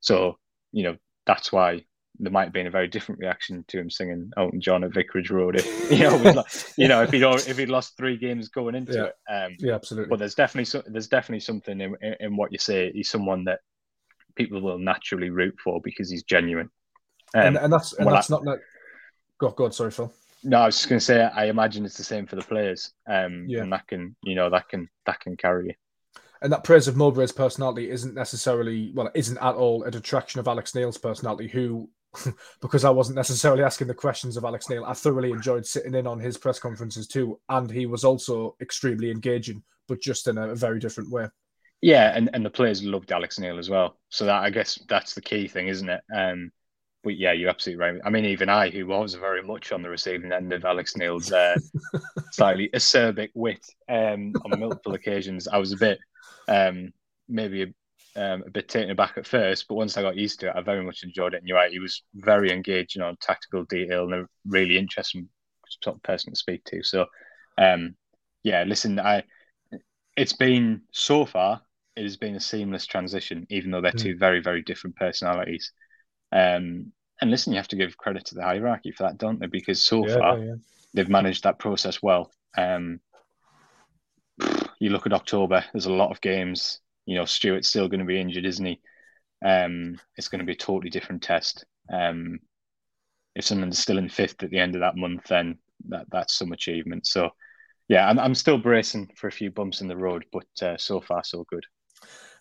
[0.00, 0.38] so
[0.72, 0.96] you know
[1.26, 1.84] that's why
[2.20, 5.30] there might have been a very different reaction to him singing Elton John at Vicarage
[5.30, 5.56] Road.
[5.56, 6.44] If, you know,
[6.76, 9.04] you know, if he'd if he'd lost three games going into yeah.
[9.04, 9.44] it.
[9.46, 10.10] Um, yeah, absolutely.
[10.10, 12.92] But there's definitely so, there's definitely something in, in, in what you say.
[12.92, 13.60] He's someone that
[14.34, 16.70] people will naturally root for because he's genuine.
[17.34, 18.60] Um, and, and that's and that's not like.
[19.38, 20.12] Go, go on, sorry, Phil.
[20.42, 21.22] No, I was just going to say.
[21.22, 22.92] I imagine it's the same for the players.
[23.08, 23.62] Um, yeah.
[23.62, 25.74] and that can you know that can that can carry you.
[26.42, 30.40] And that praise of Mowbray's personality isn't necessarily well, it isn't at all a detraction
[30.40, 31.88] of Alex Neil's personality, who
[32.60, 34.84] because I wasn't necessarily asking the questions of Alex Neil.
[34.84, 39.10] I thoroughly enjoyed sitting in on his press conferences too, and he was also extremely
[39.10, 41.28] engaging, but just in a very different way.
[41.82, 43.96] Yeah, and, and the players loved Alex Neil as well.
[44.10, 46.02] So that I guess that's the key thing, isn't it?
[46.14, 46.52] Um,
[47.02, 48.00] but yeah, you're absolutely right.
[48.04, 51.32] I mean, even I, who was very much on the receiving end of Alex Neil's
[51.32, 51.56] uh,
[52.32, 55.98] slightly acerbic wit um, on multiple occasions, I was a bit
[56.48, 56.92] um,
[57.28, 57.66] maybe a,
[58.16, 60.60] um, a, bit taken aback at first, but once I got used to it, I
[60.60, 61.38] very much enjoyed it.
[61.38, 65.28] And you're right, he was very engaged, engaging on tactical detail and a really interesting
[65.82, 66.82] sort of person to speak to.
[66.82, 67.06] So,
[67.58, 67.94] um,
[68.42, 69.24] yeah, listen, I
[70.16, 71.62] it's been so far
[71.96, 74.00] it has been a seamless transition, even though they're mm.
[74.00, 75.72] two very, very different personalities.
[76.32, 79.46] Um, and listen, you have to give credit to the hierarchy for that, don't they?
[79.46, 80.54] Because so yeah, far yeah.
[80.94, 82.30] they've managed that process well.
[82.56, 83.00] Um,
[84.78, 86.80] you look at October, there's a lot of games.
[87.06, 88.80] You know, Stewart's still going to be injured, isn't he?
[89.44, 91.64] Um, it's going to be a totally different test.
[91.92, 92.40] Um,
[93.34, 95.58] if someone's still in fifth at the end of that month, then
[95.88, 97.06] that that's some achievement.
[97.06, 97.30] So,
[97.88, 101.00] yeah, I'm I'm still bracing for a few bumps in the road, but uh, so
[101.00, 101.64] far so good.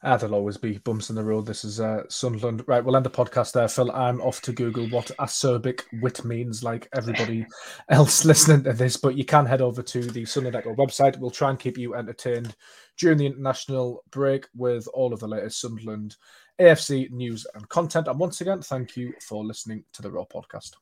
[0.01, 1.45] Uh, there'll always be bumps in the road.
[1.45, 2.63] This is uh, Sunderland.
[2.67, 3.91] Right, we'll end the podcast there, Phil.
[3.91, 7.45] I'm off to Google what acerbic wit means, like everybody
[7.89, 8.95] else listening to this.
[8.95, 11.19] But you can head over to the Sunderland Echo website.
[11.19, 12.55] We'll try and keep you entertained
[12.97, 16.15] during the international break with all of the latest Sunderland
[16.61, 18.07] AFC news and content.
[18.07, 20.75] And once again, thank you for listening to the Raw podcast.